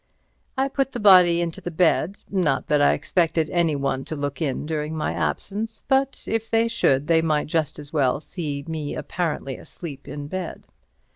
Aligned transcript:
I 0.57 0.67
put 0.67 0.93
the 0.93 0.99
body 0.99 1.41
into 1.41 1.61
the 1.61 1.69
bed—not 1.69 2.65
that 2.69 2.81
I 2.81 2.93
expected 2.93 3.51
anyone 3.51 4.03
to 4.05 4.15
look 4.15 4.41
in 4.41 4.65
during 4.65 4.97
my 4.97 5.13
absence, 5.13 5.83
but 5.87 6.23
if 6.25 6.49
they 6.49 6.67
should 6.67 7.05
they 7.05 7.21
might 7.21 7.45
just 7.45 7.77
as 7.77 7.93
well 7.93 8.19
see 8.19 8.63
me 8.67 8.95
apparently 8.95 9.57
asleep 9.57 10.07
in 10.07 10.25
bed. 10.25 10.65